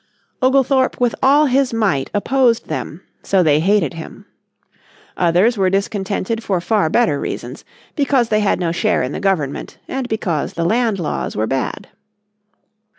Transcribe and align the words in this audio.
Oglethorpe, 0.41 0.99
with 0.99 1.13
all 1.21 1.45
his 1.45 1.73
might, 1.75 2.09
opposed 2.11 2.69
them, 2.69 3.03
so 3.21 3.43
they 3.43 3.59
hated 3.59 3.93
him. 3.93 4.25
Others 5.15 5.59
were 5.59 5.69
discontented 5.69 6.41
for 6.43 6.59
far 6.59 6.89
better 6.89 7.19
reasons: 7.19 7.63
because 7.95 8.29
they 8.29 8.39
had 8.39 8.59
no 8.59 8.71
share 8.71 9.03
in 9.03 9.11
the 9.11 9.19
government, 9.19 9.77
and 9.87 10.09
because 10.09 10.53
the 10.53 10.65
land 10.65 10.97
laws 10.97 11.35
were 11.35 11.45
bad. 11.45 11.87